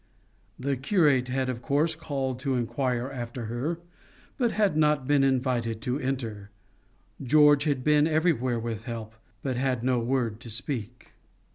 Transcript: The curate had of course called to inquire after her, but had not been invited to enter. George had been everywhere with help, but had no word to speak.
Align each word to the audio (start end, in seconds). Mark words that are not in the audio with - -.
The 0.57 0.77
curate 0.77 1.27
had 1.27 1.47
of 1.47 1.61
course 1.61 1.93
called 1.93 2.39
to 2.39 2.55
inquire 2.55 3.11
after 3.13 3.45
her, 3.45 3.77
but 4.35 4.51
had 4.51 4.75
not 4.75 5.05
been 5.05 5.23
invited 5.23 5.79
to 5.83 5.99
enter. 5.99 6.49
George 7.21 7.65
had 7.65 7.83
been 7.83 8.07
everywhere 8.07 8.59
with 8.59 8.85
help, 8.85 9.13
but 9.43 9.57
had 9.57 9.83
no 9.83 9.99
word 9.99 10.39
to 10.39 10.49
speak. 10.49 11.11